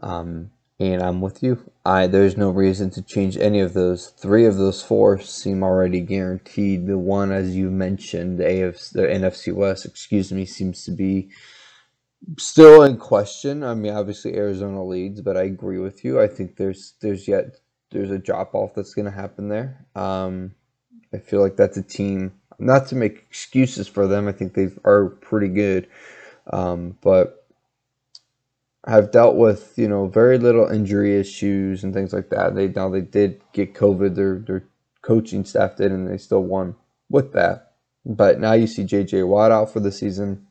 Um, 0.02 0.50
and 0.80 1.04
I'm 1.04 1.22
with 1.22 1.44
you. 1.44 1.70
I 1.86 2.08
there's 2.08 2.36
no 2.36 2.50
reason 2.50 2.90
to 2.90 3.04
change 3.04 3.38
any 3.38 3.60
of 3.60 3.74
those. 3.74 4.08
Three 4.08 4.44
of 4.48 4.58
those 4.58 4.82
four 4.82 5.20
seem 5.20 5.62
already 5.62 6.00
guaranteed. 6.00 6.88
The 6.88 6.98
one, 6.98 7.32
as 7.32 7.56
you 7.56 7.70
mentioned, 7.70 8.40
the 8.40 8.46
AFC, 8.46 8.94
the 8.94 9.02
NFC 9.02 9.54
West, 9.54 9.86
excuse 9.86 10.32
me, 10.32 10.48
seems 10.48 10.84
to 10.86 10.92
be 10.92 11.30
still 12.40 12.82
in 12.82 12.98
question. 12.98 13.64
I 13.64 13.76
mean, 13.76 13.94
obviously 13.94 14.36
Arizona 14.36 14.84
leads, 14.84 15.22
but 15.22 15.38
I 15.38 15.44
agree 15.44 15.78
with 15.78 16.04
you. 16.04 16.20
I 16.20 16.26
think 16.26 16.56
there's 16.56 16.96
there's 17.02 17.28
yet 17.28 17.56
there's 17.92 18.10
a 18.10 18.18
drop 18.18 18.56
off 18.56 18.74
that's 18.74 18.96
going 18.96 19.06
to 19.06 19.12
happen 19.12 19.48
there. 19.48 19.86
Um, 19.94 20.56
I 21.14 21.18
feel 21.20 21.40
like 21.40 21.56
that's 21.56 21.78
a 21.78 21.84
team. 21.84 22.34
Not 22.60 22.88
to 22.88 22.96
make 22.96 23.26
excuses 23.30 23.88
for 23.88 24.08
them. 24.08 24.28
I 24.28 24.32
think 24.32 24.54
they 24.54 24.70
are 24.84 25.08
pretty 25.22 25.48
good, 25.48 25.88
um, 26.52 26.98
but 27.02 27.46
have 28.88 29.12
dealt 29.12 29.36
with 29.36 29.74
you 29.78 29.88
know 29.88 30.08
very 30.08 30.38
little 30.38 30.68
injury 30.68 31.20
issues 31.20 31.84
and 31.84 31.94
things 31.94 32.14
like 32.14 32.30
that. 32.30 32.56
They 32.56 32.68
now 32.68 32.90
they 32.90 33.02
did 33.02 33.42
get 33.54 33.74
COVID. 33.74 34.16
Their 34.16 34.40
their 34.40 34.64
coaching 35.02 35.46
staff 35.46 35.78
did, 35.78 35.92
and 35.92 36.08
they 36.10 36.18
still 36.18 36.44
won 36.44 36.76
with 37.10 37.34
that. 37.34 37.74
But 38.06 38.40
now 38.40 38.54
you 38.54 38.68
see 38.68 38.84
J.J. 38.84 39.24
Watt 39.24 39.52
out 39.52 39.72
for 39.72 39.80
the 39.80 39.92
season. 39.92 40.48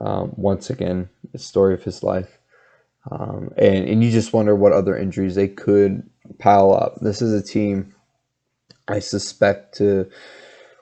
Um, 0.00 0.32
once 0.36 0.70
again, 0.70 1.08
the 1.32 1.38
story 1.38 1.74
of 1.74 1.82
his 1.84 2.02
life. 2.02 2.38
Um, 3.10 3.52
and, 3.58 3.88
and 3.88 4.04
you 4.04 4.10
just 4.10 4.32
wonder 4.32 4.54
what 4.54 4.72
other 4.72 4.96
injuries 4.96 5.34
they 5.34 5.48
could 5.48 6.08
pile 6.38 6.72
up. 6.72 6.96
This 7.00 7.20
is 7.20 7.32
a 7.32 7.46
team 7.46 7.94
I 8.88 9.00
suspect 9.00 9.76
to 9.78 10.08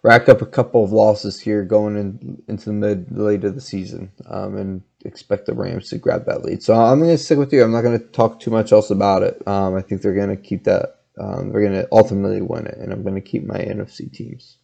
rack 0.02 0.28
up 0.28 0.42
a 0.42 0.46
couple 0.46 0.82
of 0.82 0.92
losses 0.92 1.40
here 1.40 1.64
going 1.64 1.96
in, 1.96 2.42
into 2.48 2.66
the 2.66 2.72
mid 2.72 3.16
late 3.16 3.44
of 3.44 3.54
the 3.54 3.60
season 3.60 4.10
um, 4.26 4.56
and 4.56 4.82
expect 5.04 5.46
the 5.46 5.54
Rams 5.54 5.90
to 5.90 5.98
grab 5.98 6.26
that 6.26 6.44
lead. 6.44 6.62
So 6.62 6.74
I'm 6.74 6.98
going 7.00 7.10
to 7.10 7.18
stick 7.18 7.38
with 7.38 7.52
you. 7.52 7.62
I'm 7.62 7.72
not 7.72 7.82
going 7.82 7.98
to 7.98 8.04
talk 8.06 8.40
too 8.40 8.50
much 8.50 8.72
else 8.72 8.90
about 8.90 9.22
it. 9.22 9.46
Um, 9.46 9.74
I 9.76 9.82
think 9.82 10.02
they're 10.02 10.14
going 10.14 10.34
to 10.34 10.36
keep 10.36 10.64
that. 10.64 11.00
Um, 11.18 11.50
they're 11.50 11.60
going 11.60 11.72
to 11.72 11.88
ultimately 11.92 12.40
win 12.40 12.66
it, 12.66 12.78
and 12.78 12.92
I'm 12.92 13.02
going 13.02 13.14
to 13.14 13.20
keep 13.20 13.44
my 13.44 13.58
NFC 13.58 14.10
teams. 14.10 14.56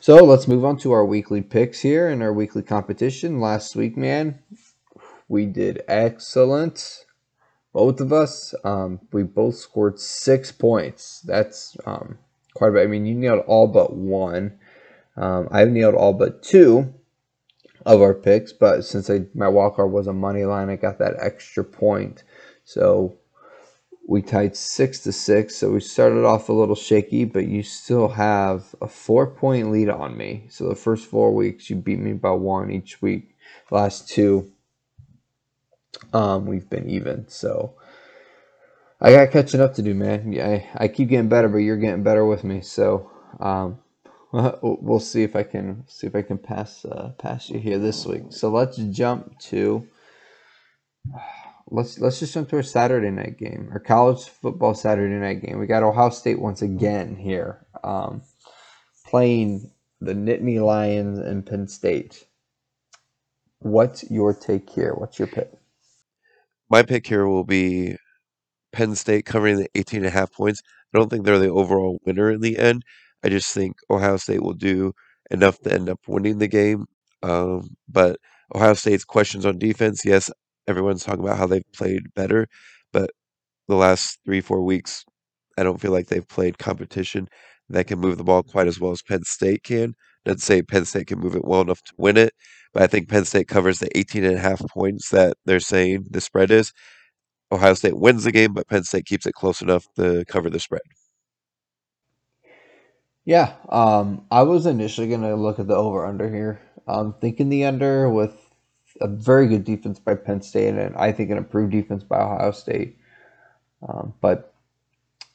So 0.00 0.16
let's 0.16 0.48
move 0.48 0.64
on 0.64 0.78
to 0.78 0.90
our 0.92 1.04
weekly 1.04 1.42
picks 1.42 1.80
here 1.80 2.08
and 2.08 2.22
our 2.22 2.32
weekly 2.32 2.62
competition. 2.62 3.40
Last 3.40 3.76
week, 3.76 3.96
man, 3.96 4.40
we 5.28 5.46
did 5.46 5.82
excellent. 5.86 7.04
Both 7.72 8.00
of 8.00 8.12
us, 8.12 8.52
um, 8.64 9.00
we 9.12 9.22
both 9.22 9.54
scored 9.54 10.00
six 10.00 10.50
points. 10.50 11.20
That's 11.20 11.76
I 12.62 12.86
mean, 12.86 13.06
you 13.06 13.14
nailed 13.14 13.44
all 13.46 13.66
but 13.66 13.94
one. 13.94 14.58
Um, 15.16 15.48
I've 15.50 15.70
nailed 15.70 15.94
all 15.94 16.12
but 16.12 16.42
two 16.42 16.94
of 17.84 18.00
our 18.00 18.14
picks, 18.14 18.52
but 18.52 18.82
since 18.82 19.10
I, 19.10 19.22
my 19.34 19.48
walk 19.48 19.76
card 19.76 19.90
was 19.92 20.06
a 20.06 20.12
money 20.12 20.44
line, 20.44 20.70
I 20.70 20.76
got 20.76 20.98
that 20.98 21.16
extra 21.20 21.64
point. 21.64 22.24
So 22.64 23.18
we 24.06 24.22
tied 24.22 24.56
six 24.56 25.00
to 25.00 25.12
six. 25.12 25.56
So 25.56 25.70
we 25.72 25.80
started 25.80 26.24
off 26.24 26.48
a 26.48 26.52
little 26.52 26.74
shaky, 26.74 27.24
but 27.24 27.46
you 27.46 27.62
still 27.62 28.08
have 28.08 28.74
a 28.80 28.88
four 28.88 29.26
point 29.26 29.70
lead 29.70 29.88
on 29.88 30.16
me. 30.16 30.46
So 30.50 30.68
the 30.68 30.74
first 30.74 31.06
four 31.06 31.34
weeks, 31.34 31.70
you 31.70 31.76
beat 31.76 31.98
me 31.98 32.12
by 32.12 32.32
one 32.32 32.70
each 32.70 33.00
week. 33.02 33.36
Last 33.70 34.08
two, 34.08 34.52
um, 36.12 36.46
we've 36.46 36.68
been 36.68 36.88
even. 36.88 37.28
So 37.28 37.74
I 39.02 39.10
got 39.10 39.32
catching 39.32 39.60
up 39.60 39.74
to 39.74 39.82
do, 39.82 39.94
man. 39.94 40.32
I, 40.40 40.68
I 40.76 40.86
keep 40.86 41.08
getting 41.08 41.28
better, 41.28 41.48
but 41.48 41.58
you're 41.58 41.76
getting 41.76 42.04
better 42.04 42.24
with 42.24 42.44
me. 42.44 42.60
So 42.60 43.10
um, 43.40 43.80
we'll 44.62 45.00
see 45.00 45.24
if 45.24 45.34
I 45.34 45.42
can 45.42 45.84
see 45.88 46.06
if 46.06 46.14
I 46.14 46.22
can 46.22 46.38
pass 46.38 46.84
uh, 46.84 47.12
pass 47.18 47.50
you 47.50 47.58
here 47.58 47.80
this 47.80 48.06
week. 48.06 48.26
So 48.30 48.48
let's 48.50 48.76
jump 48.76 49.40
to 49.40 49.88
let's 51.68 51.98
let's 51.98 52.20
just 52.20 52.32
jump 52.32 52.48
to 52.50 52.56
our 52.56 52.62
Saturday 52.62 53.10
night 53.10 53.38
game, 53.38 53.70
our 53.72 53.80
college 53.80 54.24
football 54.24 54.72
Saturday 54.72 55.16
night 55.16 55.42
game. 55.44 55.58
We 55.58 55.66
got 55.66 55.82
Ohio 55.82 56.10
State 56.10 56.40
once 56.40 56.62
again 56.62 57.16
here, 57.16 57.66
um, 57.82 58.22
playing 59.04 59.72
the 60.00 60.14
Nittany 60.14 60.64
Lions 60.64 61.18
and 61.18 61.44
Penn 61.44 61.66
State. 61.66 62.24
What's 63.58 64.08
your 64.12 64.32
take 64.32 64.70
here? 64.70 64.94
What's 64.94 65.18
your 65.18 65.28
pick? 65.28 65.50
My 66.70 66.82
pick 66.84 67.06
here 67.06 67.26
will 67.26 67.44
be 67.44 67.96
Penn 68.72 68.94
State 68.94 69.26
covering 69.26 69.58
the 69.58 69.68
18 69.74 69.98
and 70.00 70.06
a 70.06 70.10
half 70.10 70.32
points. 70.32 70.62
I 70.94 70.98
don't 70.98 71.08
think 71.10 71.24
they're 71.24 71.38
the 71.38 71.48
overall 71.48 72.00
winner 72.04 72.30
in 72.30 72.40
the 72.40 72.58
end. 72.58 72.82
I 73.24 73.28
just 73.28 73.52
think 73.54 73.76
Ohio 73.90 74.16
State 74.16 74.42
will 74.42 74.54
do 74.54 74.92
enough 75.30 75.58
to 75.60 75.72
end 75.72 75.88
up 75.88 76.00
winning 76.06 76.38
the 76.38 76.48
game. 76.48 76.86
Um, 77.22 77.68
but 77.88 78.18
Ohio 78.54 78.74
State's 78.74 79.04
questions 79.04 79.46
on 79.46 79.58
defense, 79.58 80.04
yes, 80.04 80.30
everyone's 80.66 81.04
talking 81.04 81.24
about 81.24 81.38
how 81.38 81.46
they've 81.46 81.62
played 81.74 82.02
better, 82.14 82.46
but 82.92 83.10
the 83.68 83.76
last 83.76 84.18
three, 84.24 84.40
four 84.40 84.62
weeks, 84.62 85.04
I 85.58 85.62
don't 85.62 85.80
feel 85.80 85.92
like 85.92 86.08
they've 86.08 86.28
played 86.28 86.58
competition 86.58 87.28
that 87.68 87.86
can 87.86 87.98
move 88.00 88.18
the 88.18 88.24
ball 88.24 88.42
quite 88.42 88.66
as 88.66 88.80
well 88.80 88.92
as 88.92 89.02
Penn 89.02 89.24
State 89.24 89.62
can. 89.64 89.94
Not 90.26 90.40
say 90.40 90.62
Penn 90.62 90.84
State 90.84 91.08
can 91.08 91.18
move 91.18 91.34
it 91.34 91.44
well 91.44 91.62
enough 91.62 91.82
to 91.84 91.92
win 91.96 92.16
it, 92.16 92.32
but 92.72 92.82
I 92.82 92.86
think 92.86 93.08
Penn 93.08 93.24
State 93.24 93.48
covers 93.48 93.78
the 93.78 93.96
18 93.96 94.24
and 94.24 94.36
a 94.36 94.40
half 94.40 94.60
points 94.68 95.10
that 95.10 95.36
they're 95.46 95.60
saying 95.60 96.06
the 96.10 96.20
spread 96.20 96.50
is. 96.50 96.72
Ohio 97.52 97.74
State 97.74 97.98
wins 97.98 98.24
the 98.24 98.32
game, 98.32 98.54
but 98.54 98.66
Penn 98.66 98.84
State 98.84 99.04
keeps 99.04 99.26
it 99.26 99.34
close 99.34 99.60
enough 99.60 99.86
to 99.96 100.24
cover 100.26 100.50
the 100.50 100.58
spread. 100.58 100.82
Yeah, 103.24 103.54
um, 103.68 104.24
I 104.30 104.42
was 104.42 104.66
initially 104.66 105.08
going 105.08 105.22
to 105.22 105.36
look 105.36 105.58
at 105.60 105.68
the 105.68 105.76
over 105.76 106.04
under 106.04 106.28
here. 106.28 106.60
I'm 106.88 107.12
thinking 107.12 107.50
the 107.50 107.64
under 107.66 108.08
with 108.08 108.34
a 109.00 109.06
very 109.06 109.46
good 109.46 109.64
defense 109.64 109.98
by 110.00 110.14
Penn 110.14 110.42
State 110.42 110.74
and 110.74 110.96
I 110.96 111.12
think 111.12 111.30
an 111.30 111.38
improved 111.38 111.72
defense 111.72 112.02
by 112.02 112.20
Ohio 112.20 112.50
State. 112.50 112.96
Um, 113.86 114.14
but 114.20 114.54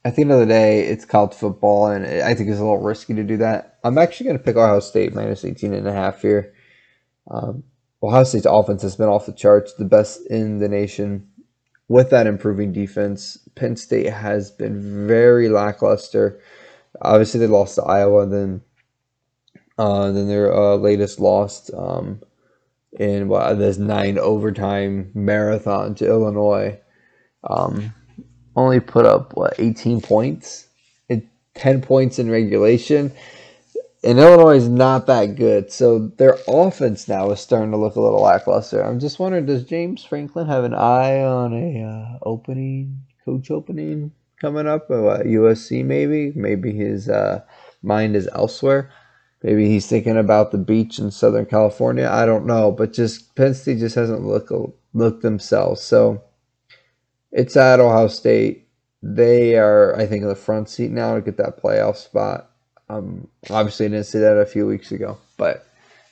at 0.04 0.16
the 0.16 0.22
end 0.22 0.32
of 0.32 0.40
the 0.40 0.46
day, 0.46 0.82
it's 0.82 1.06
college 1.06 1.34
football, 1.34 1.88
and 1.88 2.06
I 2.06 2.34
think 2.34 2.50
it's 2.50 2.60
a 2.60 2.64
little 2.64 2.82
risky 2.82 3.14
to 3.14 3.24
do 3.24 3.38
that. 3.38 3.78
I'm 3.84 3.98
actually 3.98 4.26
going 4.26 4.38
to 4.38 4.44
pick 4.44 4.56
Ohio 4.56 4.80
State 4.80 5.14
minus 5.14 5.44
18 5.46 5.74
and 5.74 5.88
a 5.88 5.94
half 5.94 6.22
here. 6.22 6.54
Um, 7.30 7.64
Ohio 8.02 8.24
State's 8.24 8.46
offense 8.46 8.82
has 8.84 8.96
been 8.96 9.10
off 9.10 9.26
the 9.26 9.34
charts, 9.34 9.74
the 9.74 9.86
best 9.86 10.26
in 10.28 10.60
the 10.60 10.70
nation. 10.70 11.28
With 11.90 12.10
that 12.10 12.28
improving 12.28 12.74
defense, 12.74 13.38
Penn 13.56 13.78
State 13.78 14.12
has 14.12 14.52
been 14.52 15.08
very 15.08 15.48
lackluster. 15.48 16.40
Obviously, 17.02 17.40
they 17.40 17.48
lost 17.48 17.76
to 17.76 17.84
Iowa, 17.84 18.24
and 18.24 18.34
then 18.34 18.62
uh, 19.78 20.12
then 20.12 20.28
their 20.28 20.54
uh, 20.54 20.76
latest 20.76 21.20
lost 21.20 21.72
um, 21.74 22.22
in 23.00 23.28
what 23.28 23.54
this 23.58 23.78
nine 23.78 24.18
overtime 24.18 25.12
marathon 25.14 25.96
to 25.96 26.08
Illinois. 26.08 26.80
Um, 27.44 27.94
only 28.56 28.80
put 28.80 29.06
up 29.06 29.38
what 29.38 29.54
18 29.60 30.02
points, 30.02 30.68
10 31.54 31.82
points 31.82 32.20
in 32.20 32.30
regulation. 32.30 33.12
And 34.08 34.20
Illinois 34.20 34.56
is 34.56 34.70
not 34.70 35.06
that 35.08 35.36
good, 35.36 35.70
so 35.70 36.08
their 36.16 36.38
offense 36.48 37.10
now 37.10 37.30
is 37.32 37.42
starting 37.42 37.72
to 37.72 37.78
look 37.78 37.98
a 37.98 38.00
little 38.00 38.22
lackluster. 38.22 38.82
I'm 38.82 39.02
just 39.02 39.20
wondering, 39.20 39.46
does 39.46 39.66
James 39.66 40.02
Franklin 40.02 40.48
have 40.48 40.64
an 40.64 40.74
eye 40.74 41.22
on 41.22 41.52
a 41.52 41.84
uh, 41.84 42.18
opening, 42.22 43.02
coach 43.26 43.52
opening 43.52 44.14
coming 44.40 44.66
up? 44.66 44.90
at 44.90 45.26
USC 45.26 45.84
maybe? 45.84 46.32
Maybe 46.38 46.72
his 46.72 47.10
uh, 47.10 47.44
mind 47.84 48.16
is 48.16 48.30
elsewhere. 48.32 48.94
Maybe 49.44 49.68
he's 49.68 49.88
thinking 49.88 50.16
about 50.16 50.54
the 50.54 50.58
beach 50.58 51.00
in 51.00 51.12
Southern 51.12 51.46
California. 51.46 52.08
I 52.10 52.26
don't 52.26 52.46
know, 52.46 52.72
but 52.72 52.94
just 52.94 53.36
Penn 53.36 53.56
State 53.56 53.80
just 53.80 53.96
hasn't 53.96 54.26
looked 54.26 54.54
looked 54.94 55.22
themselves. 55.22 55.82
So 55.82 56.24
it's 57.34 57.58
at 57.58 57.82
Ohio 57.82 58.08
State. 58.08 58.70
They 59.04 59.58
are, 59.58 59.98
I 59.98 60.06
think, 60.06 60.22
in 60.22 60.30
the 60.30 60.36
front 60.36 60.70
seat 60.70 60.92
now 60.92 61.16
to 61.16 61.22
get 61.22 61.36
that 61.36 61.62
playoff 61.62 61.98
spot. 61.98 62.52
Um, 62.90 63.28
obviously, 63.50 63.88
I 63.88 63.90
didn't 63.90 64.06
say 64.06 64.20
that 64.20 64.38
a 64.38 64.46
few 64.46 64.66
weeks 64.66 64.92
ago, 64.92 65.18
but 65.38 65.66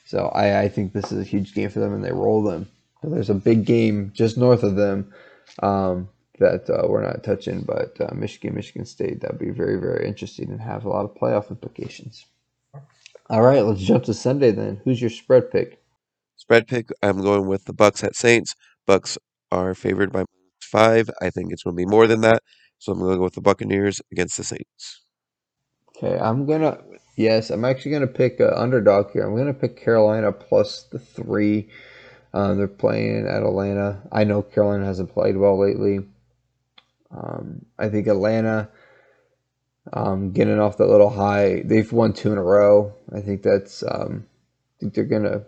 so 0.04 0.26
I, 0.28 0.62
I 0.62 0.68
think 0.68 0.92
this 0.92 1.10
is 1.10 1.20
a 1.20 1.24
huge 1.28 1.54
game 1.54 1.70
for 1.70 1.80
them, 1.80 1.94
and 1.94 2.04
they 2.04 2.12
roll 2.12 2.42
them. 2.42 2.68
So 3.02 3.10
there's 3.10 3.30
a 3.30 3.34
big 3.34 3.64
game 3.64 4.12
just 4.14 4.36
north 4.36 4.62
of 4.62 4.76
them 4.76 5.12
um, 5.62 6.08
that 6.38 6.68
uh, 6.68 6.86
we're 6.88 7.02
not 7.02 7.24
touching, 7.24 7.62
but 7.62 7.96
uh, 8.00 8.14
Michigan, 8.14 8.54
Michigan 8.54 8.84
State. 8.84 9.20
That'd 9.20 9.38
be 9.38 9.50
very, 9.50 9.78
very 9.78 10.06
interesting 10.06 10.50
and 10.50 10.60
have 10.60 10.84
a 10.84 10.88
lot 10.88 11.04
of 11.04 11.14
playoff 11.14 11.50
implications. 11.50 12.26
All 13.28 13.42
right, 13.42 13.64
let's 13.64 13.80
jump 13.80 14.04
to 14.04 14.14
Sunday 14.14 14.52
then. 14.52 14.80
Who's 14.84 15.00
your 15.00 15.10
spread 15.10 15.50
pick? 15.50 15.82
Spread 16.36 16.68
pick, 16.68 16.90
I'm 17.02 17.22
going 17.22 17.46
with 17.46 17.64
the 17.64 17.74
Bucs 17.74 18.04
at 18.04 18.14
Saints. 18.14 18.54
Bucs 18.86 19.18
are 19.50 19.74
favored 19.74 20.12
by 20.12 20.24
five. 20.60 21.10
I 21.20 21.30
think 21.30 21.52
it's 21.52 21.62
going 21.62 21.74
to 21.74 21.76
be 21.76 21.86
more 21.86 22.06
than 22.06 22.20
that. 22.20 22.42
So 22.78 22.92
I'm 22.92 22.98
going 22.98 23.12
to 23.12 23.16
go 23.16 23.24
with 23.24 23.34
the 23.34 23.40
Buccaneers 23.40 24.00
against 24.12 24.36
the 24.36 24.44
Saints. 24.44 25.02
Okay, 25.96 26.18
I'm 26.18 26.46
to, 26.46 26.78
yes, 27.16 27.50
I'm 27.50 27.64
actually 27.64 27.92
to 28.02 28.06
pick 28.06 28.38
an 28.40 28.50
underdog 28.54 29.12
here. 29.12 29.26
I'm 29.26 29.36
to 29.46 29.54
pick 29.54 29.80
Carolina 29.80 30.30
plus 30.30 30.82
the 30.82 30.98
three. 30.98 31.68
Um, 32.34 32.58
they're 32.58 32.68
playing 32.68 33.26
at 33.26 33.42
Atlanta. 33.42 34.02
I 34.12 34.24
know 34.24 34.42
Carolina 34.42 34.84
hasn't 34.84 35.12
played 35.12 35.38
well 35.38 35.58
lately. 35.58 36.00
Um, 37.10 37.64
I 37.78 37.88
think 37.88 38.08
Atlanta 38.08 38.68
um, 39.92 40.32
getting 40.32 40.58
off 40.60 40.76
that 40.78 40.88
little 40.88 41.08
high. 41.08 41.62
They've 41.64 41.90
won 41.90 42.12
two 42.12 42.32
in 42.32 42.38
a 42.38 42.42
row. 42.42 42.94
I 43.14 43.20
think 43.20 43.42
that's. 43.42 43.82
Um, 43.82 44.26
I 44.26 44.80
think 44.80 44.94
they're 44.94 45.04
gonna 45.04 45.44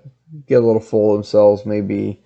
get 0.47 0.63
a 0.63 0.67
little 0.67 0.81
full 0.81 1.13
of 1.13 1.19
themselves. 1.19 1.67
Maybe 1.67 2.23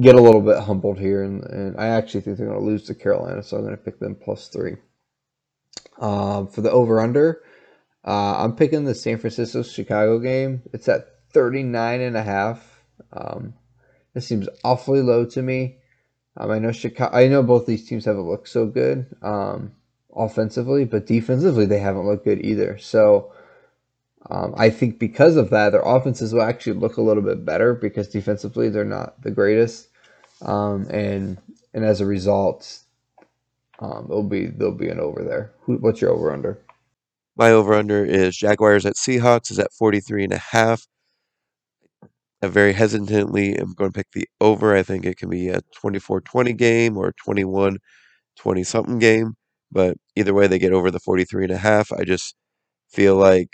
get 0.00 0.14
a 0.14 0.20
little 0.20 0.40
bit 0.40 0.62
humbled 0.62 0.98
here, 0.98 1.24
and, 1.24 1.42
and 1.44 1.80
I 1.80 1.88
actually 1.88 2.20
think 2.20 2.38
they're 2.38 2.46
gonna 2.46 2.60
lose 2.60 2.84
to 2.84 2.94
Carolina. 2.94 3.42
So 3.42 3.56
I'm 3.56 3.64
gonna 3.64 3.76
pick 3.76 3.98
them 3.98 4.14
plus 4.14 4.48
three. 4.48 4.76
Um, 6.00 6.48
for 6.48 6.62
the 6.62 6.70
over 6.70 6.98
under, 6.98 7.42
uh, 8.06 8.42
I'm 8.42 8.56
picking 8.56 8.84
the 8.84 8.94
San 8.94 9.18
Francisco 9.18 9.62
Chicago 9.62 10.18
game. 10.18 10.62
It's 10.72 10.88
at 10.88 11.06
39 11.32 12.00
and 12.00 12.16
a 12.16 12.22
half. 12.22 12.82
Um, 13.12 13.54
this 14.14 14.26
seems 14.26 14.48
awfully 14.64 15.02
low 15.02 15.26
to 15.26 15.42
me. 15.42 15.76
Um, 16.36 16.50
I 16.50 16.58
know 16.58 16.72
Chicago. 16.72 17.14
I 17.14 17.28
know 17.28 17.42
both 17.42 17.66
these 17.66 17.86
teams 17.86 18.06
haven't 18.06 18.28
looked 18.28 18.48
so 18.48 18.66
good. 18.66 19.14
Um, 19.20 19.72
offensively, 20.16 20.84
but 20.84 21.06
defensively 21.06 21.66
they 21.66 21.78
haven't 21.78 22.06
looked 22.06 22.24
good 22.24 22.44
either. 22.44 22.78
So 22.78 23.32
um, 24.28 24.54
I 24.56 24.70
think 24.70 24.98
because 24.98 25.36
of 25.36 25.50
that, 25.50 25.70
their 25.70 25.82
offenses 25.82 26.32
will 26.32 26.42
actually 26.42 26.78
look 26.78 26.96
a 26.96 27.02
little 27.02 27.22
bit 27.22 27.44
better 27.44 27.74
because 27.74 28.08
defensively 28.08 28.68
they're 28.68 28.84
not 28.84 29.20
the 29.22 29.30
greatest, 29.30 29.88
um, 30.42 30.86
and 30.90 31.38
and 31.72 31.84
as 31.84 32.00
a 32.00 32.06
result, 32.06 32.80
um, 33.80 34.06
it'll 34.10 34.22
be 34.22 34.46
there'll 34.46 34.74
be 34.74 34.88
an 34.88 35.00
over 35.00 35.22
there. 35.22 35.52
what's 35.66 36.00
your 36.00 36.10
over 36.10 36.32
under? 36.32 36.60
My 37.36 37.50
over 37.50 37.74
under 37.74 38.04
is 38.04 38.36
Jaguars 38.36 38.84
at 38.84 38.96
Seahawks 38.96 39.50
is 39.50 39.58
at 39.58 39.72
43 39.72 40.24
and 40.24 40.32
a 40.32 40.38
half. 40.38 40.86
I 42.42 42.48
very 42.48 42.72
hesitantly 42.72 43.56
am 43.56 43.74
going 43.74 43.92
to 43.92 43.96
pick 43.96 44.08
the 44.12 44.28
over. 44.40 44.74
I 44.74 44.82
think 44.82 45.04
it 45.04 45.18
can 45.18 45.28
be 45.28 45.48
a 45.48 45.60
24-20 45.84 46.56
game 46.56 46.96
or 46.96 47.12
21-20 47.26 47.78
something 48.64 48.98
game 48.98 49.34
but 49.70 49.96
either 50.16 50.34
way, 50.34 50.46
they 50.46 50.58
get 50.58 50.72
over 50.72 50.90
the 50.90 50.98
43 51.00 51.44
and 51.44 51.52
a 51.52 51.58
half. 51.58 51.92
I 51.92 52.04
just 52.04 52.34
feel 52.88 53.16
like 53.16 53.48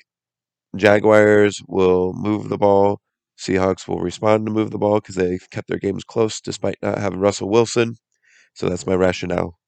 Jaguars 0.76 1.62
will 1.68 2.12
move 2.14 2.48
the 2.48 2.58
ball. 2.58 3.00
Seahawks 3.38 3.86
will 3.86 4.00
respond 4.00 4.46
to 4.46 4.52
move 4.52 4.70
the 4.70 4.78
ball 4.78 5.00
because 5.00 5.16
they've 5.16 5.46
kept 5.50 5.68
their 5.68 5.78
games 5.78 6.04
close 6.04 6.40
despite 6.40 6.76
not 6.82 6.98
having 6.98 7.20
Russell 7.20 7.50
Wilson. 7.50 7.96
So 8.54 8.68
that's 8.68 8.86
my 8.86 8.94
rationale. 8.94 9.58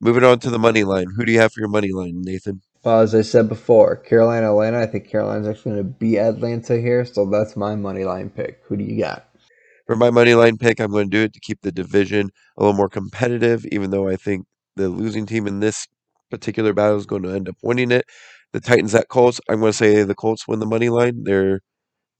Moving 0.00 0.24
on 0.24 0.38
to 0.40 0.50
the 0.50 0.58
money 0.58 0.84
line. 0.84 1.06
Who 1.16 1.24
do 1.24 1.32
you 1.32 1.38
have 1.40 1.52
for 1.52 1.60
your 1.60 1.68
money 1.68 1.90
line, 1.92 2.22
Nathan? 2.22 2.60
Well, 2.84 3.00
as 3.00 3.14
I 3.14 3.22
said 3.22 3.48
before, 3.48 3.96
Carolina, 3.96 4.50
Atlanta. 4.50 4.80
I 4.80 4.86
think 4.86 5.08
Carolina's 5.08 5.48
actually 5.48 5.72
going 5.72 5.84
to 5.84 5.90
beat 5.90 6.18
Atlanta 6.18 6.78
here, 6.78 7.04
so 7.04 7.26
that's 7.26 7.56
my 7.56 7.74
money 7.74 8.04
line 8.04 8.30
pick. 8.30 8.60
Who 8.66 8.76
do 8.76 8.84
you 8.84 9.00
got? 9.00 9.28
For 9.86 9.96
my 9.96 10.10
money 10.10 10.34
line 10.34 10.58
pick, 10.58 10.80
I'm 10.80 10.90
going 10.90 11.10
to 11.10 11.16
do 11.16 11.24
it 11.24 11.32
to 11.32 11.40
keep 11.40 11.62
the 11.62 11.72
division 11.72 12.30
a 12.56 12.62
little 12.62 12.76
more 12.76 12.88
competitive, 12.88 13.64
even 13.66 13.90
though 13.90 14.08
I 14.08 14.16
think 14.16 14.46
the 14.76 14.88
losing 14.88 15.26
team 15.26 15.46
in 15.46 15.60
this 15.60 15.86
particular 16.30 16.72
battle 16.72 16.96
is 16.98 17.06
going 17.06 17.22
to 17.22 17.30
end 17.30 17.48
up 17.48 17.56
winning 17.62 17.90
it. 17.90 18.04
The 18.52 18.60
Titans 18.60 18.94
at 18.94 19.08
Colts, 19.08 19.40
I'm 19.48 19.60
going 19.60 19.72
to 19.72 19.78
say 19.78 20.02
the 20.02 20.14
Colts 20.14 20.46
win 20.46 20.60
the 20.60 20.66
money 20.66 20.88
line. 20.88 21.24
Their 21.24 21.60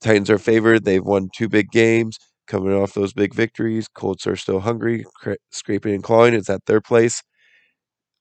Titans 0.00 0.30
are 0.30 0.38
favored. 0.38 0.84
They've 0.84 1.04
won 1.04 1.28
two 1.34 1.48
big 1.48 1.70
games 1.70 2.18
coming 2.46 2.72
off 2.72 2.94
those 2.94 3.12
big 3.12 3.34
victories. 3.34 3.88
Colts 3.88 4.26
are 4.26 4.36
still 4.36 4.60
hungry, 4.60 5.04
cra- 5.20 5.36
scraping 5.50 5.94
and 5.94 6.02
clawing. 6.02 6.34
It's 6.34 6.50
at 6.50 6.66
their 6.66 6.80
place. 6.80 7.22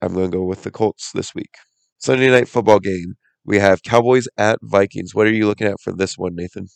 I'm 0.02 0.14
going 0.14 0.32
to 0.32 0.38
go 0.38 0.44
with 0.44 0.64
the 0.64 0.72
Colts 0.72 1.12
this 1.14 1.36
week. 1.36 1.56
Sunday 1.98 2.30
night 2.30 2.48
football 2.48 2.80
game. 2.80 3.16
We 3.46 3.60
have 3.60 3.84
Cowboys 3.84 4.28
at 4.38 4.60
Vikings. 4.64 5.16
What 5.16 5.28
are 5.28 5.34
you 5.34 5.48
looking 5.48 5.68
at 5.68 5.80
for 5.82 5.94
this 5.94 6.18
one, 6.18 6.36
Nathan? 6.36 6.68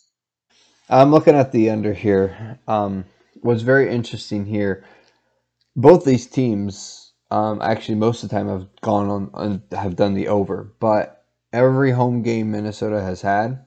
I'm 0.88 1.10
looking 1.10 1.34
at 1.34 1.52
the 1.52 1.70
under 1.70 1.92
here. 1.94 2.58
Um, 2.68 3.04
what's 3.42 3.62
very 3.62 3.90
interesting 3.92 4.46
here, 4.46 4.84
both 5.76 6.04
these 6.04 6.26
teams, 6.26 7.12
um, 7.30 7.60
actually 7.62 7.96
most 7.96 8.22
of 8.22 8.30
the 8.30 8.36
time 8.36 8.48
have 8.48 8.68
gone 8.80 9.08
on 9.08 9.30
and 9.34 9.62
have 9.72 9.96
done 9.96 10.14
the 10.14 10.28
over, 10.28 10.72
but 10.80 11.24
every 11.52 11.92
home 11.92 12.22
game 12.22 12.50
Minnesota 12.50 13.00
has 13.00 13.22
had, 13.22 13.64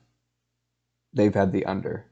they've 1.14 1.34
had 1.34 1.52
the 1.52 1.66
under. 1.66 2.06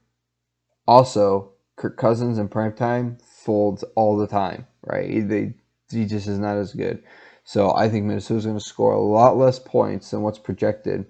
Also, 0.86 1.52
Kirk 1.76 1.96
Cousins 1.96 2.38
in 2.38 2.48
prime 2.48 2.74
time 2.74 3.18
folds 3.22 3.82
all 3.96 4.16
the 4.16 4.26
time, 4.26 4.66
right? 4.84 5.08
He, 5.10 5.20
they, 5.20 5.54
he 5.90 6.06
just 6.06 6.26
is 6.26 6.38
not 6.38 6.56
as 6.56 6.72
good. 6.74 7.02
So 7.44 7.74
I 7.74 7.88
think 7.88 8.04
Minnesota's 8.04 8.46
going 8.46 8.58
to 8.58 8.64
score 8.64 8.92
a 8.92 9.00
lot 9.00 9.36
less 9.36 9.58
points 9.58 10.10
than 10.10 10.22
what's 10.22 10.38
projected. 10.38 11.06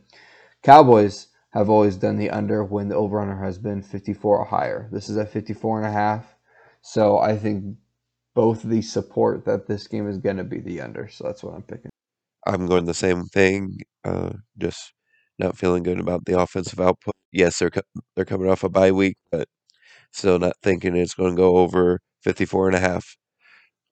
Cowboys 0.62 1.28
have 1.52 1.68
always 1.68 1.96
done 1.96 2.16
the 2.16 2.30
under 2.30 2.64
when 2.64 2.88
the 2.88 2.96
over 2.96 3.20
under 3.20 3.36
has 3.36 3.58
been 3.58 3.82
54 3.82 4.38
or 4.38 4.44
higher. 4.44 4.88
This 4.90 5.08
is 5.08 5.16
at 5.18 5.30
54 5.30 5.78
and 5.78 5.86
a 5.86 5.92
half. 5.92 6.34
So 6.80 7.18
I 7.18 7.36
think 7.36 7.76
both 8.34 8.62
these 8.62 8.90
support 8.90 9.44
that 9.44 9.66
this 9.66 9.86
game 9.86 10.08
is 10.08 10.18
going 10.18 10.38
to 10.38 10.44
be 10.44 10.60
the 10.60 10.80
under. 10.80 11.08
So 11.08 11.24
that's 11.24 11.42
what 11.42 11.54
I'm 11.54 11.62
picking. 11.62 11.90
I'm 12.46 12.66
going 12.66 12.86
the 12.86 12.94
same 12.94 13.24
thing. 13.26 13.78
Uh, 14.04 14.32
just 14.58 14.92
not 15.38 15.56
feeling 15.56 15.82
good 15.82 16.00
about 16.00 16.24
the 16.24 16.40
offensive 16.40 16.80
output. 16.80 17.14
Yes, 17.30 17.58
they're 17.58 17.70
co- 17.70 17.82
they're 18.16 18.24
coming 18.24 18.50
off 18.50 18.64
a 18.64 18.68
bye 18.68 18.90
week, 18.92 19.16
but 19.30 19.48
still 20.12 20.38
not 20.38 20.56
thinking 20.62 20.96
it's 20.96 21.14
going 21.14 21.36
to 21.36 21.36
go 21.36 21.58
over 21.58 22.00
54 22.22 22.68
and 22.68 22.76
a 22.76 22.80
half. 22.80 23.16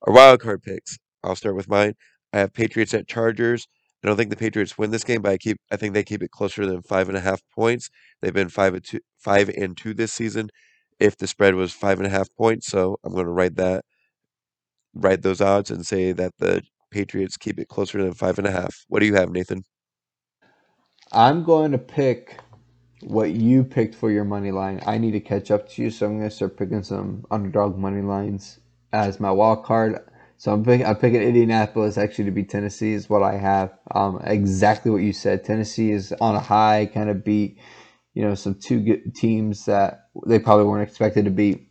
Our 0.02 0.14
wild 0.14 0.40
card 0.40 0.62
picks. 0.62 0.98
I'll 1.22 1.36
start 1.36 1.56
with 1.56 1.68
mine. 1.68 1.94
I 2.32 2.40
have 2.40 2.52
Patriots 2.54 2.94
at 2.94 3.08
Chargers. 3.08 3.66
I 4.04 4.08
don't 4.08 4.16
think 4.16 4.30
the 4.30 4.36
Patriots 4.36 4.78
win 4.78 4.92
this 4.92 5.04
game, 5.04 5.22
but 5.22 5.32
I 5.32 5.38
keep 5.38 5.58
I 5.72 5.76
think 5.76 5.94
they 5.94 6.04
keep 6.04 6.22
it 6.22 6.30
closer 6.32 6.66
than 6.66 6.82
five 6.82 7.08
and 7.08 7.18
a 7.18 7.22
half 7.22 7.42
points. 7.54 7.90
They've 8.22 8.34
been 8.34 8.48
five 8.50 8.74
and 8.74 8.84
two, 8.84 9.00
five 9.18 9.50
and 9.50 9.76
two 9.76 9.94
this 9.94 10.12
season. 10.12 10.50
If 11.00 11.16
the 11.18 11.26
spread 11.28 11.54
was 11.56 11.72
five 11.72 11.98
and 11.98 12.06
a 12.06 12.10
half 12.10 12.28
points, 12.36 12.68
so 12.68 12.98
I'm 13.04 13.12
going 13.14 13.26
to 13.26 13.32
write 13.32 13.56
that, 13.56 13.84
write 14.94 15.22
those 15.22 15.40
odds, 15.42 15.70
and 15.70 15.86
say 15.86 16.12
that 16.12 16.32
the 16.38 16.62
Patriots 16.90 17.36
keep 17.38 17.58
it 17.60 17.68
closer 17.68 18.02
than 18.02 18.14
five 18.14 18.38
and 18.38 18.46
a 18.48 18.52
half. 18.52 18.84
What 18.88 19.00
do 19.00 19.06
you 19.06 19.14
have, 19.16 19.30
Nathan? 19.30 19.64
I'm 21.12 21.44
going 21.44 21.72
to 21.72 21.78
pick 21.78 22.40
what 23.02 23.32
you 23.32 23.64
picked 23.64 23.94
for 23.96 24.10
your 24.12 24.24
money 24.24 24.52
line. 24.52 24.80
I 24.86 24.98
need 24.98 25.12
to 25.12 25.20
catch 25.20 25.50
up 25.50 25.68
to 25.70 25.82
you, 25.82 25.90
so 25.90 26.06
I'm 26.06 26.18
going 26.18 26.30
to 26.30 26.34
start 26.36 26.56
picking 26.58 26.84
some 26.84 27.26
underdog 27.30 27.78
money 27.78 28.02
lines 28.02 28.60
as 28.92 29.20
my 29.20 29.30
wild 29.32 29.64
card. 29.64 30.00
So 30.40 30.54
I'm 30.54 30.64
picking, 30.64 30.86
I'm 30.86 30.96
picking 30.96 31.20
Indianapolis 31.20 31.98
actually 31.98 32.24
to 32.24 32.30
beat 32.30 32.48
Tennessee 32.48 32.94
is 32.94 33.10
what 33.10 33.22
I 33.22 33.36
have. 33.36 33.78
Um, 33.90 34.22
exactly 34.24 34.90
what 34.90 35.02
you 35.02 35.12
said. 35.12 35.44
Tennessee 35.44 35.90
is 35.90 36.14
on 36.18 36.34
a 36.34 36.40
high, 36.40 36.90
kind 36.94 37.10
of 37.10 37.22
beat, 37.22 37.58
you 38.14 38.22
know, 38.22 38.34
some 38.34 38.54
two 38.54 38.80
good 38.80 39.14
teams 39.14 39.66
that 39.66 40.08
they 40.24 40.38
probably 40.38 40.64
weren't 40.64 40.88
expected 40.88 41.26
to 41.26 41.30
beat. 41.30 41.68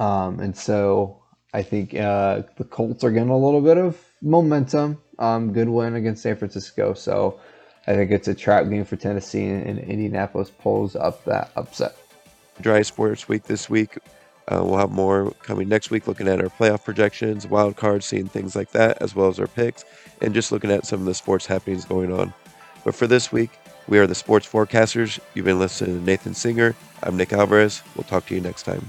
Um, 0.00 0.40
and 0.40 0.56
so 0.56 1.22
I 1.52 1.62
think 1.62 1.94
uh, 1.94 2.44
the 2.56 2.64
Colts 2.64 3.04
are 3.04 3.10
getting 3.10 3.28
a 3.28 3.36
little 3.36 3.60
bit 3.60 3.76
of 3.76 4.02
momentum. 4.22 5.02
Um, 5.18 5.52
good 5.52 5.68
win 5.68 5.94
against 5.94 6.22
San 6.22 6.36
Francisco. 6.36 6.94
So 6.94 7.38
I 7.86 7.92
think 7.92 8.10
it's 8.10 8.28
a 8.28 8.34
trap 8.34 8.66
game 8.70 8.86
for 8.86 8.96
Tennessee, 8.96 9.44
and, 9.44 9.66
and 9.66 9.78
Indianapolis 9.78 10.48
pulls 10.48 10.96
up 10.96 11.22
that 11.26 11.50
upset. 11.54 11.94
Dry 12.62 12.80
Sports 12.80 13.28
Week 13.28 13.42
this 13.42 13.68
week. 13.68 13.98
Uh, 14.50 14.62
we'll 14.64 14.78
have 14.78 14.90
more 14.90 15.30
coming 15.42 15.68
next 15.68 15.90
week, 15.90 16.06
looking 16.06 16.26
at 16.26 16.40
our 16.40 16.48
playoff 16.48 16.84
projections, 16.84 17.46
wild 17.46 17.76
cards, 17.76 18.06
seeing 18.06 18.26
things 18.26 18.56
like 18.56 18.70
that, 18.70 19.00
as 19.02 19.14
well 19.14 19.28
as 19.28 19.38
our 19.38 19.46
picks, 19.46 19.84
and 20.22 20.34
just 20.34 20.50
looking 20.50 20.70
at 20.70 20.86
some 20.86 21.00
of 21.00 21.06
the 21.06 21.14
sports 21.14 21.46
happenings 21.46 21.84
going 21.84 22.12
on. 22.12 22.32
But 22.84 22.94
for 22.94 23.06
this 23.06 23.30
week, 23.30 23.50
we 23.88 23.98
are 23.98 24.06
the 24.06 24.14
sports 24.14 24.46
forecasters. 24.46 25.18
You've 25.34 25.44
been 25.44 25.58
listening 25.58 25.98
to 25.98 26.04
Nathan 26.04 26.34
Singer. 26.34 26.74
I'm 27.02 27.16
Nick 27.16 27.32
Alvarez. 27.32 27.82
We'll 27.94 28.04
talk 28.04 28.26
to 28.26 28.34
you 28.34 28.40
next 28.40 28.62
time. 28.62 28.88